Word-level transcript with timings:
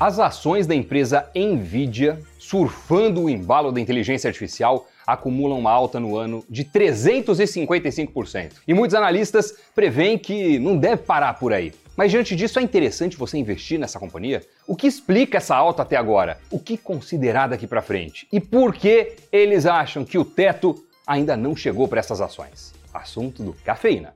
As 0.00 0.18
ações 0.18 0.66
da 0.66 0.74
empresa 0.74 1.28
Nvidia, 1.34 2.18
surfando 2.38 3.24
o 3.24 3.28
embalo 3.28 3.70
da 3.70 3.78
inteligência 3.78 4.28
artificial, 4.28 4.88
acumulam 5.06 5.58
uma 5.58 5.70
alta 5.70 6.00
no 6.00 6.16
ano 6.16 6.42
de 6.48 6.64
355%. 6.64 8.52
E 8.66 8.72
muitos 8.72 8.94
analistas 8.94 9.54
preveem 9.74 10.16
que 10.16 10.58
não 10.58 10.78
deve 10.78 11.02
parar 11.02 11.34
por 11.34 11.52
aí. 11.52 11.74
Mas 11.94 12.10
diante 12.10 12.34
disso, 12.34 12.58
é 12.58 12.62
interessante 12.62 13.14
você 13.14 13.36
investir 13.36 13.78
nessa 13.78 14.00
companhia? 14.00 14.42
O 14.66 14.74
que 14.74 14.86
explica 14.86 15.36
essa 15.36 15.54
alta 15.54 15.82
até 15.82 15.96
agora? 15.96 16.38
O 16.50 16.58
que 16.58 16.78
considerar 16.78 17.48
daqui 17.48 17.66
para 17.66 17.82
frente? 17.82 18.26
E 18.32 18.40
por 18.40 18.74
que 18.74 19.16
eles 19.30 19.66
acham 19.66 20.02
que 20.02 20.16
o 20.16 20.24
teto 20.24 20.82
ainda 21.06 21.36
não 21.36 21.54
chegou 21.54 21.86
para 21.86 22.00
essas 22.00 22.22
ações? 22.22 22.72
Assunto 22.94 23.42
do 23.42 23.52
Cafeína. 23.52 24.14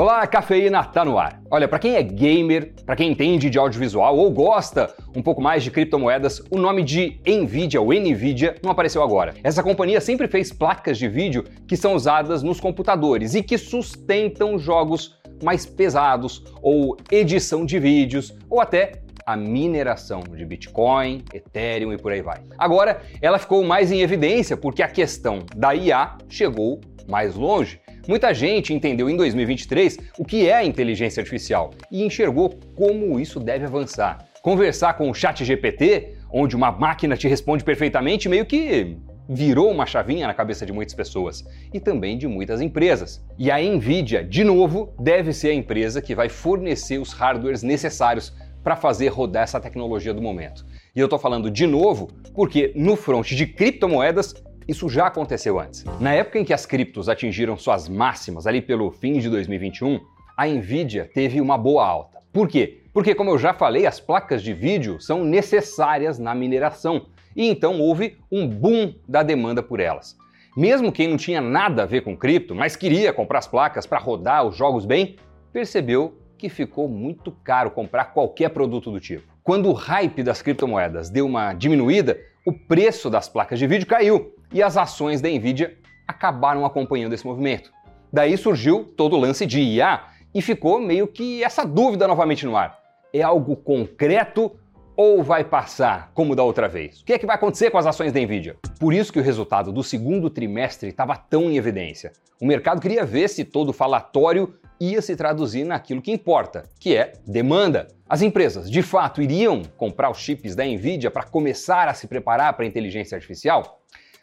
Olá, 0.00 0.26
cafeína 0.26 0.82
tá 0.82 1.04
no 1.04 1.18
ar. 1.18 1.42
Olha, 1.50 1.68
para 1.68 1.78
quem 1.78 1.94
é 1.94 2.02
gamer, 2.02 2.72
para 2.86 2.96
quem 2.96 3.10
entende 3.12 3.50
de 3.50 3.58
audiovisual 3.58 4.16
ou 4.16 4.30
gosta 4.30 4.90
um 5.14 5.20
pouco 5.20 5.42
mais 5.42 5.62
de 5.62 5.70
criptomoedas, 5.70 6.42
o 6.50 6.56
nome 6.56 6.82
de 6.82 7.20
Nvidia 7.26 7.82
ou 7.82 7.92
Nvidia 7.92 8.54
não 8.62 8.70
apareceu 8.70 9.02
agora. 9.02 9.34
Essa 9.44 9.62
companhia 9.62 10.00
sempre 10.00 10.26
fez 10.26 10.50
placas 10.54 10.96
de 10.96 11.06
vídeo 11.06 11.44
que 11.68 11.76
são 11.76 11.92
usadas 11.92 12.42
nos 12.42 12.58
computadores 12.58 13.34
e 13.34 13.42
que 13.42 13.58
sustentam 13.58 14.58
jogos 14.58 15.20
mais 15.44 15.66
pesados 15.66 16.44
ou 16.62 16.96
edição 17.10 17.66
de 17.66 17.78
vídeos 17.78 18.34
ou 18.48 18.58
até 18.58 19.02
a 19.26 19.36
mineração 19.36 20.20
de 20.20 20.44
Bitcoin, 20.44 21.22
Ethereum 21.32 21.92
e 21.92 21.98
por 21.98 22.10
aí 22.10 22.22
vai. 22.22 22.40
Agora, 22.58 23.02
ela 23.20 23.38
ficou 23.38 23.62
mais 23.62 23.92
em 23.92 24.00
evidência 24.00 24.56
porque 24.56 24.82
a 24.82 24.88
questão 24.88 25.44
da 25.54 25.74
IA 25.74 26.16
chegou 26.28 26.80
mais 27.10 27.34
longe 27.34 27.80
Muita 28.08 28.32
gente 28.32 28.72
entendeu 28.72 29.10
em 29.10 29.16
2023 29.16 29.98
o 30.18 30.24
que 30.24 30.48
é 30.48 30.54
a 30.54 30.64
inteligência 30.64 31.20
artificial 31.20 31.70
e 31.92 32.02
enxergou 32.02 32.58
como 32.74 33.20
isso 33.20 33.38
deve 33.38 33.66
avançar. 33.66 34.26
Conversar 34.42 34.94
com 34.94 35.10
o 35.10 35.14
Chat 35.14 35.44
GPT, 35.44 36.14
onde 36.32 36.56
uma 36.56 36.72
máquina 36.72 37.16
te 37.16 37.28
responde 37.28 37.62
perfeitamente, 37.62 38.28
meio 38.28 38.46
que 38.46 38.96
virou 39.28 39.70
uma 39.70 39.86
chavinha 39.86 40.26
na 40.26 40.34
cabeça 40.34 40.66
de 40.66 40.72
muitas 40.72 40.94
pessoas 40.94 41.44
e 41.72 41.78
também 41.78 42.16
de 42.16 42.26
muitas 42.26 42.60
empresas. 42.60 43.24
E 43.38 43.50
a 43.50 43.58
Nvidia, 43.58 44.24
de 44.24 44.42
novo, 44.42 44.92
deve 44.98 45.32
ser 45.32 45.50
a 45.50 45.54
empresa 45.54 46.02
que 46.02 46.14
vai 46.14 46.28
fornecer 46.28 46.98
os 46.98 47.12
hardwares 47.12 47.62
necessários 47.62 48.32
para 48.64 48.76
fazer 48.76 49.08
rodar 49.08 49.44
essa 49.44 49.60
tecnologia 49.60 50.12
do 50.12 50.20
momento. 50.20 50.66
E 50.96 50.98
eu 50.98 51.06
estou 51.06 51.18
falando 51.18 51.50
de 51.50 51.66
novo 51.66 52.08
porque 52.34 52.72
no 52.74 52.96
front 52.96 53.28
de 53.28 53.46
criptomoedas 53.46 54.34
isso 54.70 54.88
já 54.88 55.08
aconteceu 55.08 55.58
antes. 55.58 55.84
Na 55.98 56.14
época 56.14 56.38
em 56.38 56.44
que 56.44 56.54
as 56.54 56.64
criptos 56.64 57.08
atingiram 57.08 57.56
suas 57.56 57.88
máximas, 57.88 58.46
ali 58.46 58.62
pelo 58.62 58.92
fim 58.92 59.18
de 59.18 59.28
2021, 59.28 59.98
a 60.36 60.46
Nvidia 60.46 61.10
teve 61.12 61.40
uma 61.40 61.58
boa 61.58 61.84
alta. 61.84 62.20
Por 62.32 62.46
quê? 62.46 62.80
Porque, 62.92 63.12
como 63.12 63.30
eu 63.30 63.38
já 63.38 63.52
falei, 63.52 63.84
as 63.84 63.98
placas 63.98 64.40
de 64.42 64.54
vídeo 64.54 65.00
são 65.00 65.24
necessárias 65.24 66.20
na 66.20 66.36
mineração 66.36 67.06
e 67.34 67.48
então 67.48 67.80
houve 67.80 68.16
um 68.30 68.46
boom 68.46 68.94
da 69.08 69.24
demanda 69.24 69.60
por 69.60 69.80
elas. 69.80 70.16
Mesmo 70.56 70.92
quem 70.92 71.08
não 71.08 71.16
tinha 71.16 71.40
nada 71.40 71.82
a 71.82 71.86
ver 71.86 72.02
com 72.02 72.16
cripto, 72.16 72.54
mas 72.54 72.76
queria 72.76 73.12
comprar 73.12 73.40
as 73.40 73.48
placas 73.48 73.86
para 73.86 73.98
rodar 73.98 74.46
os 74.46 74.56
jogos 74.56 74.84
bem, 74.84 75.16
percebeu 75.52 76.16
que 76.38 76.48
ficou 76.48 76.88
muito 76.88 77.32
caro 77.42 77.72
comprar 77.72 78.06
qualquer 78.06 78.50
produto 78.50 78.90
do 78.92 79.00
tipo. 79.00 79.24
Quando 79.42 79.68
o 79.68 79.72
hype 79.72 80.22
das 80.22 80.42
criptomoedas 80.42 81.10
deu 81.10 81.26
uma 81.26 81.54
diminuída, 81.54 82.18
o 82.46 82.52
preço 82.52 83.10
das 83.10 83.28
placas 83.28 83.58
de 83.58 83.66
vídeo 83.66 83.86
caiu 83.86 84.32
e 84.52 84.62
as 84.62 84.76
ações 84.76 85.20
da 85.20 85.28
Nvidia 85.28 85.76
acabaram 86.06 86.64
acompanhando 86.64 87.12
esse 87.12 87.26
movimento. 87.26 87.70
Daí 88.12 88.36
surgiu 88.36 88.84
todo 88.84 89.16
o 89.16 89.20
lance 89.20 89.46
de 89.46 89.60
IA 89.60 90.02
e 90.34 90.42
ficou 90.42 90.80
meio 90.80 91.06
que 91.06 91.42
essa 91.44 91.64
dúvida 91.64 92.08
novamente 92.08 92.44
no 92.44 92.56
ar. 92.56 92.78
É 93.12 93.22
algo 93.22 93.56
concreto 93.56 94.56
ou 94.96 95.22
vai 95.22 95.44
passar 95.44 96.10
como 96.12 96.36
da 96.36 96.42
outra 96.42 96.68
vez? 96.68 97.00
O 97.00 97.04
que 97.04 97.12
é 97.12 97.18
que 97.18 97.26
vai 97.26 97.36
acontecer 97.36 97.70
com 97.70 97.78
as 97.78 97.86
ações 97.86 98.12
da 98.12 98.20
Nvidia? 98.20 98.56
Por 98.78 98.92
isso 98.92 99.12
que 99.12 99.18
o 99.18 99.22
resultado 99.22 99.72
do 99.72 99.82
segundo 99.82 100.28
trimestre 100.28 100.90
estava 100.90 101.16
tão 101.16 101.44
em 101.44 101.56
evidência. 101.56 102.12
O 102.40 102.46
mercado 102.46 102.80
queria 102.80 103.04
ver 103.04 103.28
se 103.28 103.44
todo 103.44 103.70
o 103.70 103.72
falatório 103.72 104.54
ia 104.80 105.00
se 105.00 105.14
traduzir 105.14 105.64
naquilo 105.64 106.02
que 106.02 106.10
importa, 106.10 106.64
que 106.78 106.96
é 106.96 107.12
demanda. 107.26 107.88
As 108.08 108.22
empresas, 108.22 108.70
de 108.70 108.82
fato, 108.82 109.22
iriam 109.22 109.62
comprar 109.76 110.10
os 110.10 110.18
chips 110.18 110.56
da 110.56 110.64
Nvidia 110.64 111.10
para 111.10 111.22
começar 111.22 111.86
a 111.86 111.94
se 111.94 112.06
preparar 112.06 112.54
para 112.54 112.64
a 112.64 112.68
inteligência 112.68 113.14
artificial? 113.14 113.80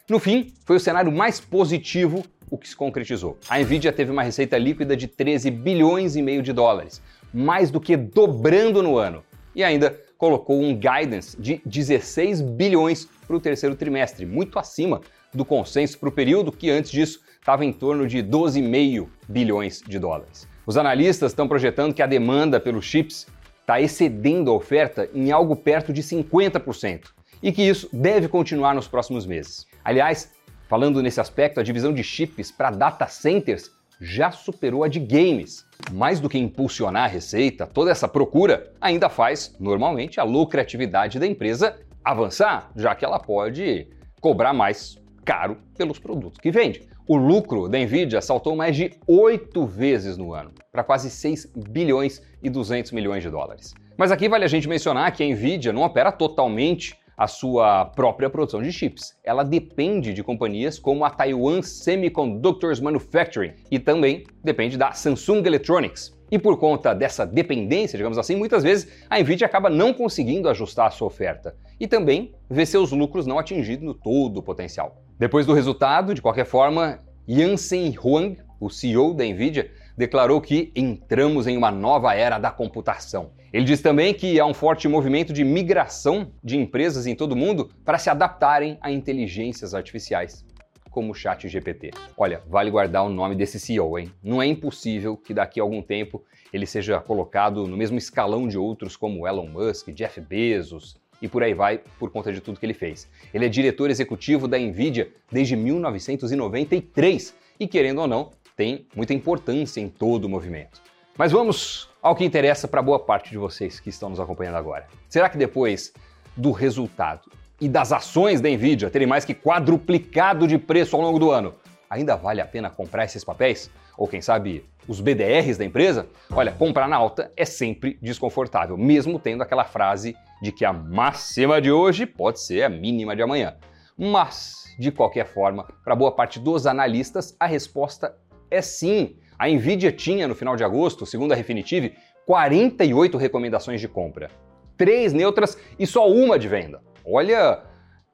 No 0.08 0.18
fim, 0.18 0.50
foi 0.64 0.76
o 0.76 0.80
cenário 0.80 1.12
mais 1.12 1.38
positivo 1.38 2.24
o 2.50 2.56
que 2.56 2.66
se 2.66 2.74
concretizou. 2.74 3.36
A 3.46 3.58
Nvidia 3.58 3.92
teve 3.92 4.10
uma 4.10 4.22
receita 4.22 4.56
líquida 4.56 4.96
de 4.96 5.06
13 5.06 5.50
bilhões 5.50 6.16
e 6.16 6.22
meio 6.22 6.42
de 6.42 6.50
dólares, 6.50 7.02
mais 7.30 7.70
do 7.70 7.78
que 7.78 7.94
dobrando 7.94 8.82
no 8.82 8.96
ano. 8.96 9.22
E 9.54 9.62
ainda 9.62 10.00
colocou 10.16 10.58
um 10.58 10.74
guidance 10.74 11.38
de 11.38 11.60
16 11.66 12.40
bilhões 12.40 13.06
para 13.26 13.36
o 13.36 13.40
terceiro 13.40 13.76
trimestre, 13.76 14.24
muito 14.24 14.58
acima 14.58 15.02
do 15.34 15.44
consenso 15.44 15.98
para 15.98 16.08
o 16.08 16.12
período 16.12 16.50
que 16.50 16.70
antes 16.70 16.90
disso 16.90 17.20
estava 17.38 17.62
em 17.62 17.72
torno 17.72 18.06
de 18.06 18.22
12,5 18.22 19.08
bilhões 19.28 19.82
de 19.86 19.98
dólares. 19.98 20.48
Os 20.64 20.78
analistas 20.78 21.32
estão 21.32 21.46
projetando 21.46 21.92
que 21.92 22.00
a 22.00 22.06
demanda 22.06 22.58
pelos 22.58 22.86
chips 22.86 23.26
está 23.60 23.78
excedendo 23.78 24.50
a 24.50 24.54
oferta 24.54 25.06
em 25.12 25.30
algo 25.30 25.54
perto 25.54 25.92
de 25.92 26.02
50% 26.02 27.17
e 27.42 27.52
que 27.52 27.62
isso 27.62 27.88
deve 27.92 28.28
continuar 28.28 28.74
nos 28.74 28.88
próximos 28.88 29.26
meses. 29.26 29.66
Aliás, 29.84 30.32
falando 30.68 31.02
nesse 31.02 31.20
aspecto, 31.20 31.60
a 31.60 31.62
divisão 31.62 31.92
de 31.92 32.02
chips 32.02 32.50
para 32.50 32.70
data 32.70 33.06
centers 33.06 33.70
já 34.00 34.30
superou 34.30 34.84
a 34.84 34.88
de 34.88 35.00
games. 35.00 35.66
Mais 35.92 36.20
do 36.20 36.28
que 36.28 36.38
impulsionar 36.38 37.04
a 37.04 37.08
receita, 37.08 37.66
toda 37.66 37.90
essa 37.90 38.08
procura 38.08 38.72
ainda 38.80 39.08
faz, 39.08 39.54
normalmente, 39.58 40.20
a 40.20 40.24
lucratividade 40.24 41.18
da 41.18 41.26
empresa 41.26 41.76
avançar, 42.04 42.70
já 42.76 42.94
que 42.94 43.04
ela 43.04 43.18
pode 43.18 43.88
cobrar 44.20 44.52
mais 44.52 44.98
caro 45.24 45.58
pelos 45.76 45.98
produtos 45.98 46.40
que 46.40 46.50
vende. 46.50 46.88
O 47.06 47.16
lucro 47.16 47.68
da 47.68 47.78
Nvidia 47.78 48.20
saltou 48.20 48.54
mais 48.54 48.76
de 48.76 48.92
oito 49.06 49.66
vezes 49.66 50.16
no 50.16 50.34
ano, 50.34 50.52
para 50.70 50.84
quase 50.84 51.10
6 51.10 51.52
bilhões 51.70 52.22
e 52.42 52.50
200 52.50 52.92
milhões 52.92 53.22
de 53.22 53.30
dólares. 53.30 53.74
Mas 53.96 54.10
aqui 54.10 54.28
vale 54.28 54.44
a 54.44 54.48
gente 54.48 54.68
mencionar 54.68 55.10
que 55.12 55.22
a 55.22 55.26
Nvidia 55.26 55.72
não 55.72 55.82
opera 55.82 56.12
totalmente 56.12 56.96
a 57.18 57.26
sua 57.26 57.84
própria 57.84 58.30
produção 58.30 58.62
de 58.62 58.72
chips. 58.72 59.18
Ela 59.24 59.42
depende 59.42 60.14
de 60.14 60.22
companhias 60.22 60.78
como 60.78 61.04
a 61.04 61.10
Taiwan 61.10 61.60
Semiconductors 61.62 62.78
Manufacturing 62.78 63.54
e 63.68 63.80
também 63.80 64.24
depende 64.42 64.78
da 64.78 64.92
Samsung 64.92 65.44
Electronics. 65.44 66.16
E 66.30 66.38
por 66.38 66.58
conta 66.58 66.94
dessa 66.94 67.26
dependência, 67.26 67.96
digamos 67.96 68.18
assim, 68.18 68.36
muitas 68.36 68.62
vezes 68.62 68.88
a 69.10 69.18
Nvidia 69.18 69.46
acaba 69.46 69.68
não 69.68 69.92
conseguindo 69.92 70.48
ajustar 70.48 70.86
a 70.86 70.90
sua 70.90 71.08
oferta 71.08 71.56
e 71.80 71.88
também 71.88 72.32
vê 72.48 72.64
seus 72.64 72.92
lucros 72.92 73.26
não 73.26 73.38
atingidos 73.38 73.84
no 73.84 73.94
todo 73.94 74.38
o 74.38 74.42
potencial. 74.42 75.02
Depois 75.18 75.44
do 75.44 75.54
resultado, 75.54 76.14
de 76.14 76.22
qualquer 76.22 76.44
forma, 76.44 77.00
Yansen 77.28 77.96
Huang, 77.98 78.36
o 78.60 78.70
CEO 78.70 79.14
da 79.14 79.24
Nvidia, 79.24 79.70
declarou 79.98 80.40
que 80.40 80.70
entramos 80.76 81.48
em 81.48 81.56
uma 81.56 81.72
nova 81.72 82.14
era 82.14 82.38
da 82.38 82.52
computação. 82.52 83.32
Ele 83.52 83.64
diz 83.64 83.82
também 83.82 84.14
que 84.14 84.38
há 84.38 84.46
um 84.46 84.54
forte 84.54 84.86
movimento 84.86 85.32
de 85.32 85.42
migração 85.42 86.30
de 86.42 86.56
empresas 86.56 87.04
em 87.04 87.16
todo 87.16 87.32
o 87.32 87.36
mundo 87.36 87.68
para 87.84 87.98
se 87.98 88.08
adaptarem 88.08 88.78
a 88.80 88.92
inteligências 88.92 89.74
artificiais, 89.74 90.46
como 90.88 91.10
o 91.10 91.14
Chat 91.14 91.48
GPT. 91.48 91.90
Olha, 92.16 92.40
vale 92.46 92.70
guardar 92.70 93.04
o 93.04 93.08
nome 93.08 93.34
desse 93.34 93.58
CEO, 93.58 93.98
hein? 93.98 94.12
Não 94.22 94.40
é 94.40 94.46
impossível 94.46 95.16
que 95.16 95.34
daqui 95.34 95.58
a 95.58 95.64
algum 95.64 95.82
tempo 95.82 96.22
ele 96.52 96.64
seja 96.64 97.00
colocado 97.00 97.66
no 97.66 97.76
mesmo 97.76 97.98
escalão 97.98 98.46
de 98.46 98.56
outros 98.56 98.96
como 98.96 99.26
Elon 99.26 99.48
Musk, 99.48 99.88
Jeff 99.88 100.20
Bezos, 100.20 100.96
e 101.20 101.26
por 101.26 101.42
aí 101.42 101.54
vai 101.54 101.80
por 101.98 102.12
conta 102.12 102.32
de 102.32 102.40
tudo 102.40 102.60
que 102.60 102.66
ele 102.66 102.72
fez. 102.72 103.10
Ele 103.34 103.46
é 103.46 103.48
diretor 103.48 103.90
executivo 103.90 104.46
da 104.46 104.56
Nvidia 104.56 105.10
desde 105.28 105.56
1993 105.56 107.34
e, 107.58 107.66
querendo 107.66 108.00
ou 108.00 108.06
não, 108.06 108.30
tem 108.58 108.88
muita 108.92 109.14
importância 109.14 109.80
em 109.80 109.88
todo 109.88 110.24
o 110.24 110.28
movimento. 110.28 110.82
Mas 111.16 111.30
vamos 111.30 111.88
ao 112.02 112.16
que 112.16 112.24
interessa 112.24 112.66
para 112.66 112.82
boa 112.82 112.98
parte 112.98 113.30
de 113.30 113.38
vocês 113.38 113.78
que 113.78 113.88
estão 113.88 114.08
nos 114.08 114.18
acompanhando 114.18 114.56
agora. 114.56 114.88
Será 115.08 115.28
que 115.28 115.38
depois 115.38 115.92
do 116.36 116.50
resultado 116.50 117.30
e 117.60 117.68
das 117.68 117.92
ações 117.92 118.40
da 118.40 118.48
Nvidia 118.48 118.90
terem 118.90 119.06
mais 119.06 119.24
que 119.24 119.32
quadruplicado 119.32 120.48
de 120.48 120.58
preço 120.58 120.96
ao 120.96 121.02
longo 121.02 121.20
do 121.20 121.30
ano, 121.30 121.54
ainda 121.88 122.16
vale 122.16 122.40
a 122.40 122.46
pena 122.46 122.68
comprar 122.68 123.04
esses 123.04 123.22
papéis? 123.22 123.70
Ou 123.96 124.08
quem 124.08 124.20
sabe 124.20 124.64
os 124.88 125.00
BDRs 125.00 125.56
da 125.56 125.64
empresa? 125.64 126.08
Olha, 126.28 126.50
comprar 126.50 126.88
na 126.88 126.96
alta 126.96 127.32
é 127.36 127.44
sempre 127.44 127.96
desconfortável, 128.02 128.76
mesmo 128.76 129.20
tendo 129.20 129.44
aquela 129.44 129.64
frase 129.64 130.16
de 130.42 130.50
que 130.50 130.64
a 130.64 130.72
máxima 130.72 131.60
de 131.60 131.70
hoje 131.70 132.06
pode 132.06 132.40
ser 132.40 132.64
a 132.64 132.68
mínima 132.68 133.14
de 133.14 133.22
amanhã. 133.22 133.56
Mas, 133.96 134.64
de 134.76 134.90
qualquer 134.90 135.26
forma, 135.26 135.64
para 135.84 135.94
boa 135.94 136.10
parte 136.10 136.40
dos 136.40 136.66
analistas, 136.66 137.36
a 137.38 137.46
resposta 137.46 138.16
é 138.50 138.60
sim. 138.62 139.16
A 139.38 139.48
Nvidia 139.48 139.92
tinha, 139.92 140.26
no 140.26 140.34
final 140.34 140.56
de 140.56 140.64
agosto, 140.64 141.06
segundo 141.06 141.32
a 141.32 141.34
Refinitiv, 141.34 141.92
48 142.26 143.16
recomendações 143.16 143.80
de 143.80 143.88
compra. 143.88 144.30
Três 144.76 145.12
neutras 145.12 145.56
e 145.78 145.86
só 145.86 146.08
uma 146.08 146.38
de 146.38 146.48
venda. 146.48 146.82
Olha 147.04 147.62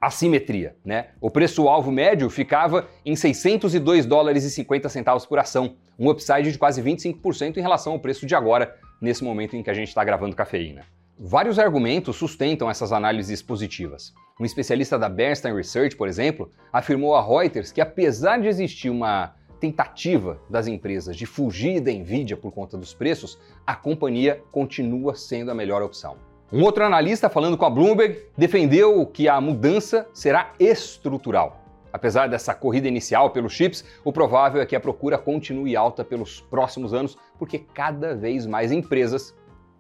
a 0.00 0.10
simetria, 0.10 0.76
né? 0.84 1.08
O 1.20 1.30
preço-alvo 1.30 1.90
médio 1.90 2.28
ficava 2.28 2.86
em 3.04 3.16
602 3.16 4.04
dólares 4.04 4.44
e 4.44 4.50
50 4.50 4.88
centavos 4.88 5.24
por 5.24 5.38
ação, 5.38 5.76
um 5.98 6.10
upside 6.10 6.52
de 6.52 6.58
quase 6.58 6.82
25% 6.82 7.56
em 7.56 7.62
relação 7.62 7.94
ao 7.94 7.98
preço 7.98 8.26
de 8.26 8.34
agora, 8.34 8.76
nesse 9.00 9.24
momento 9.24 9.56
em 9.56 9.62
que 9.62 9.70
a 9.70 9.74
gente 9.74 9.88
está 9.88 10.04
gravando 10.04 10.36
cafeína. 10.36 10.82
Vários 11.18 11.58
argumentos 11.58 12.16
sustentam 12.16 12.68
essas 12.68 12.92
análises 12.92 13.40
positivas. 13.40 14.12
Um 14.38 14.44
especialista 14.44 14.98
da 14.98 15.08
Bernstein 15.08 15.54
Research, 15.54 15.96
por 15.96 16.08
exemplo, 16.08 16.50
afirmou 16.72 17.14
a 17.14 17.22
Reuters 17.22 17.72
que 17.72 17.80
apesar 17.80 18.38
de 18.40 18.48
existir 18.48 18.90
uma 18.90 19.34
tentativa 19.60 20.40
das 20.48 20.66
empresas 20.66 21.16
de 21.16 21.26
fugir 21.26 21.80
da 21.80 21.92
Nvidia 21.92 22.36
por 22.36 22.52
conta 22.52 22.76
dos 22.76 22.94
preços, 22.94 23.38
a 23.66 23.74
companhia 23.74 24.42
continua 24.50 25.14
sendo 25.14 25.50
a 25.50 25.54
melhor 25.54 25.82
opção. 25.82 26.16
Um 26.52 26.62
outro 26.62 26.84
analista, 26.84 27.28
falando 27.28 27.56
com 27.56 27.64
a 27.64 27.70
Bloomberg, 27.70 28.26
defendeu 28.36 29.04
que 29.06 29.28
a 29.28 29.40
mudança 29.40 30.06
será 30.12 30.52
estrutural. 30.58 31.64
Apesar 31.92 32.28
dessa 32.28 32.54
corrida 32.54 32.88
inicial 32.88 33.30
pelos 33.30 33.52
chips, 33.52 33.84
o 34.04 34.12
provável 34.12 34.60
é 34.60 34.66
que 34.66 34.76
a 34.76 34.80
procura 34.80 35.16
continue 35.16 35.76
alta 35.76 36.04
pelos 36.04 36.40
próximos 36.40 36.92
anos, 36.92 37.16
porque 37.38 37.58
cada 37.58 38.14
vez 38.14 38.46
mais 38.46 38.72
empresas 38.72 39.34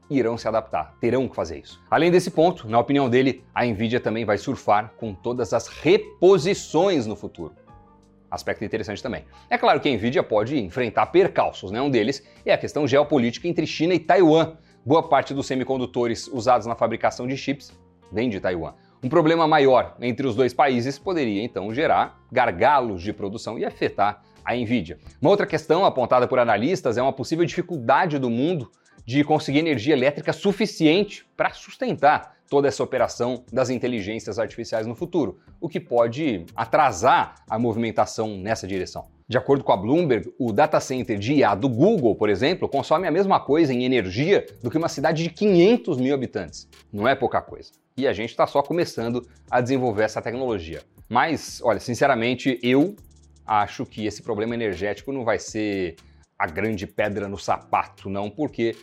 irão 0.08 0.36
se 0.36 0.46
adaptar, 0.46 0.94
terão 1.00 1.28
que 1.28 1.34
fazer 1.34 1.58
isso. 1.58 1.82
Além 1.90 2.10
desse 2.10 2.30
ponto, 2.30 2.68
na 2.68 2.78
opinião 2.78 3.08
dele, 3.08 3.44
a 3.54 3.64
Nvidia 3.64 4.00
também 4.00 4.24
vai 4.24 4.38
surfar 4.38 4.92
com 4.96 5.14
todas 5.14 5.52
as 5.52 5.66
reposições 5.66 7.06
no 7.06 7.16
futuro. 7.16 7.54
Aspecto 8.34 8.64
interessante 8.64 9.00
também. 9.00 9.24
É 9.48 9.56
claro 9.56 9.78
que 9.78 9.88
a 9.88 9.92
Nvidia 9.92 10.22
pode 10.22 10.58
enfrentar 10.58 11.06
percalços, 11.06 11.70
né? 11.70 11.80
Um 11.80 11.88
deles 11.88 12.26
é 12.44 12.52
a 12.52 12.58
questão 12.58 12.84
geopolítica 12.84 13.46
entre 13.46 13.64
China 13.64 13.94
e 13.94 13.98
Taiwan. 14.00 14.56
Boa 14.84 15.08
parte 15.08 15.32
dos 15.32 15.46
semicondutores 15.46 16.26
usados 16.26 16.66
na 16.66 16.74
fabricação 16.74 17.28
de 17.28 17.36
chips 17.36 17.72
vem 18.10 18.28
de 18.28 18.40
Taiwan. 18.40 18.74
Um 19.02 19.08
problema 19.08 19.46
maior 19.46 19.96
entre 20.00 20.26
os 20.26 20.34
dois 20.34 20.52
países 20.52 20.98
poderia 20.98 21.44
então 21.44 21.72
gerar 21.72 22.20
gargalos 22.32 23.02
de 23.02 23.12
produção 23.12 23.56
e 23.56 23.64
afetar 23.64 24.22
a 24.44 24.54
Nvidia. 24.56 24.98
Uma 25.22 25.30
outra 25.30 25.46
questão 25.46 25.84
apontada 25.84 26.26
por 26.26 26.40
analistas 26.40 26.98
é 26.98 27.02
uma 27.02 27.12
possível 27.12 27.44
dificuldade 27.44 28.18
do 28.18 28.28
mundo 28.28 28.68
de 29.06 29.22
conseguir 29.22 29.60
energia 29.60 29.94
elétrica 29.94 30.32
suficiente 30.32 31.24
para 31.36 31.50
sustentar 31.50 32.34
toda 32.54 32.68
essa 32.68 32.84
operação 32.84 33.42
das 33.52 33.68
inteligências 33.68 34.38
artificiais 34.38 34.86
no 34.86 34.94
futuro, 34.94 35.40
o 35.60 35.68
que 35.68 35.80
pode 35.80 36.46
atrasar 36.54 37.34
a 37.50 37.58
movimentação 37.58 38.38
nessa 38.38 38.64
direção. 38.64 39.08
De 39.28 39.36
acordo 39.36 39.64
com 39.64 39.72
a 39.72 39.76
Bloomberg, 39.76 40.32
o 40.38 40.52
data 40.52 40.78
center 40.78 41.18
de 41.18 41.32
IA 41.32 41.56
do 41.56 41.68
Google, 41.68 42.14
por 42.14 42.28
exemplo, 42.28 42.68
consome 42.68 43.08
a 43.08 43.10
mesma 43.10 43.40
coisa 43.40 43.74
em 43.74 43.84
energia 43.84 44.46
do 44.62 44.70
que 44.70 44.78
uma 44.78 44.88
cidade 44.88 45.24
de 45.24 45.30
500 45.30 45.98
mil 45.98 46.14
habitantes. 46.14 46.68
Não 46.92 47.08
é 47.08 47.16
pouca 47.16 47.42
coisa. 47.42 47.72
E 47.96 48.06
a 48.06 48.12
gente 48.12 48.30
está 48.30 48.46
só 48.46 48.62
começando 48.62 49.26
a 49.50 49.60
desenvolver 49.60 50.04
essa 50.04 50.22
tecnologia. 50.22 50.80
Mas, 51.08 51.60
olha, 51.64 51.80
sinceramente, 51.80 52.60
eu 52.62 52.94
acho 53.44 53.84
que 53.84 54.06
esse 54.06 54.22
problema 54.22 54.54
energético 54.54 55.10
não 55.10 55.24
vai 55.24 55.40
ser 55.40 55.96
a 56.38 56.46
grande 56.46 56.86
pedra 56.86 57.26
no 57.26 57.36
sapato, 57.36 58.08
não, 58.08 58.30
porque 58.30 58.76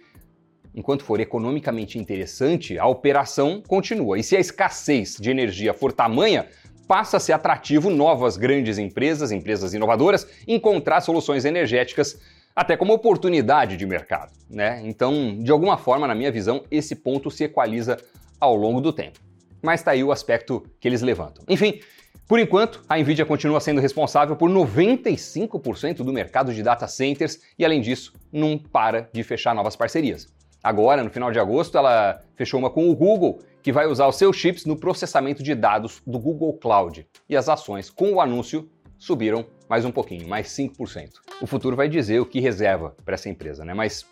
enquanto 0.73 1.03
for 1.03 1.19
economicamente 1.19 1.97
interessante, 1.99 2.77
a 2.77 2.87
operação 2.87 3.61
continua. 3.67 4.17
E 4.17 4.23
se 4.23 4.35
a 4.35 4.39
escassez 4.39 5.17
de 5.19 5.29
energia 5.29 5.73
for 5.73 5.91
tamanha, 5.91 6.47
passa 6.87 7.17
a 7.17 7.19
ser 7.19 7.33
atrativo 7.33 7.89
novas 7.89 8.35
grandes 8.35 8.77
empresas, 8.77 9.31
empresas 9.31 9.73
inovadoras, 9.73 10.27
encontrar 10.47 11.01
soluções 11.01 11.45
energéticas 11.45 12.19
até 12.55 12.75
como 12.75 12.93
oportunidade 12.93 13.77
de 13.77 13.85
mercado, 13.85 14.31
né? 14.49 14.81
Então, 14.83 15.37
de 15.39 15.51
alguma 15.51 15.77
forma, 15.77 16.05
na 16.05 16.13
minha 16.13 16.31
visão, 16.31 16.65
esse 16.69 16.95
ponto 16.95 17.31
se 17.31 17.45
equaliza 17.45 17.97
ao 18.39 18.55
longo 18.55 18.81
do 18.81 18.91
tempo. 18.91 19.19
Mas 19.61 19.79
está 19.79 19.91
aí 19.91 20.03
o 20.03 20.11
aspecto 20.11 20.65
que 20.79 20.87
eles 20.87 21.01
levantam. 21.01 21.45
Enfim, 21.47 21.79
por 22.27 22.39
enquanto, 22.39 22.83
a 22.89 22.97
Nvidia 22.97 23.25
continua 23.25 23.59
sendo 23.59 23.79
responsável 23.79 24.35
por 24.35 24.49
95% 24.49 25.97
do 25.97 26.11
mercado 26.11 26.53
de 26.53 26.63
data 26.63 26.87
centers 26.87 27.39
e, 27.57 27.63
além 27.63 27.79
disso, 27.79 28.13
não 28.31 28.57
para 28.57 29.09
de 29.13 29.23
fechar 29.23 29.53
novas 29.55 29.75
parcerias. 29.75 30.27
Agora, 30.63 31.03
no 31.03 31.09
final 31.09 31.31
de 31.31 31.39
agosto, 31.39 31.77
ela 31.77 32.21
fechou 32.35 32.59
uma 32.59 32.69
com 32.69 32.89
o 32.89 32.95
Google, 32.95 33.39
que 33.63 33.71
vai 33.71 33.87
usar 33.87 34.07
os 34.07 34.15
seus 34.15 34.35
chips 34.35 34.65
no 34.65 34.75
processamento 34.75 35.41
de 35.41 35.55
dados 35.55 36.01
do 36.05 36.19
Google 36.19 36.53
Cloud. 36.53 37.07
E 37.27 37.35
as 37.35 37.49
ações 37.49 37.89
com 37.89 38.13
o 38.13 38.21
anúncio 38.21 38.69
subiram 38.97 39.45
mais 39.67 39.85
um 39.85 39.91
pouquinho, 39.91 40.27
mais 40.27 40.49
5%. 40.49 41.13
O 41.41 41.47
futuro 41.47 41.75
vai 41.75 41.89
dizer 41.89 42.19
o 42.19 42.25
que 42.25 42.39
reserva 42.39 42.95
para 43.03 43.15
essa 43.15 43.29
empresa, 43.29 43.65
né? 43.65 43.73
Mas 43.73 44.05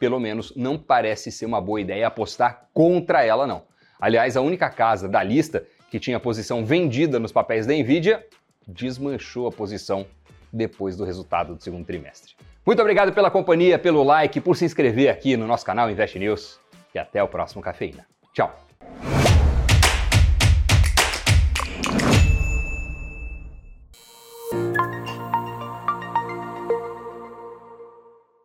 pelo 0.00 0.18
menos 0.18 0.54
não 0.56 0.78
parece 0.78 1.30
ser 1.30 1.44
uma 1.44 1.60
boa 1.60 1.80
ideia 1.80 2.06
apostar 2.06 2.68
contra 2.72 3.24
ela, 3.24 3.46
não. 3.46 3.62
Aliás, 4.00 4.36
a 4.36 4.40
única 4.40 4.70
casa 4.70 5.06
da 5.08 5.22
lista 5.22 5.64
que 5.90 6.00
tinha 6.00 6.18
posição 6.18 6.64
vendida 6.64 7.20
nos 7.20 7.30
papéis 7.32 7.66
da 7.66 7.74
Nvidia 7.74 8.26
desmanchou 8.66 9.46
a 9.46 9.52
posição 9.52 10.06
depois 10.50 10.96
do 10.96 11.04
resultado 11.04 11.54
do 11.54 11.62
segundo 11.62 11.84
trimestre. 11.84 12.34
Muito 12.64 12.80
obrigado 12.80 13.12
pela 13.12 13.30
companhia, 13.30 13.78
pelo 13.78 14.04
like, 14.04 14.40
por 14.40 14.56
se 14.56 14.64
inscrever 14.64 15.10
aqui 15.10 15.36
no 15.36 15.46
nosso 15.46 15.64
canal 15.64 15.90
Invest 15.90 16.18
News 16.18 16.60
e 16.94 16.98
até 16.98 17.22
o 17.22 17.28
próximo 17.28 17.60
Cafeína. 17.60 18.06
Tchau! 18.32 18.54